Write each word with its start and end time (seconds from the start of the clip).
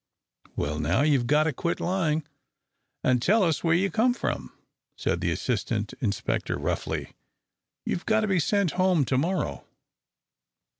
"Well, 0.55 0.79
now, 0.79 1.03
you've 1.03 1.27
got 1.27 1.43
to 1.43 1.53
quit 1.53 1.79
lying 1.79 2.23
and 3.03 3.21
tell 3.21 3.43
us 3.43 3.63
where 3.63 3.75
you 3.75 3.91
come 3.91 4.15
from," 4.15 4.51
said 4.95 5.21
the 5.21 5.29
assistant 5.29 5.93
inspector, 6.01 6.57
roughly. 6.57 7.11
"You've 7.85 8.07
got 8.07 8.21
to 8.21 8.27
be 8.27 8.39
sent 8.39 8.71
home 8.81 9.05
to 9.05 9.17
morrow." 9.19 9.63